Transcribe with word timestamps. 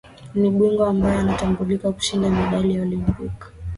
ni 0.35 0.49
bingwa 0.49 0.89
ambae 0.89 1.17
anatambulika 1.17 1.91
kushinda 1.91 2.29
medali 2.29 2.75
ya 2.75 2.81
olimpiki 2.81 3.45